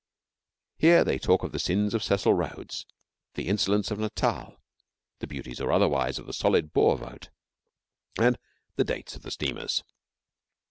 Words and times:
Here 0.79 1.03
they 1.03 1.19
talk 1.19 1.43
of 1.43 1.51
the 1.51 1.59
sins 1.59 1.93
of 1.93 2.01
Cecil 2.03 2.33
Rhodes, 2.33 2.87
the 3.35 3.47
insolence 3.47 3.91
of 3.91 3.99
Natal, 3.99 4.59
the 5.19 5.27
beauties 5.27 5.61
or 5.61 5.71
otherwise 5.71 6.17
of 6.17 6.25
the 6.25 6.33
solid 6.33 6.73
Boer 6.73 6.97
vote, 6.97 7.29
and 8.19 8.39
the 8.77 8.83
dates 8.83 9.15
of 9.15 9.21
the 9.21 9.29
steamers. 9.29 9.83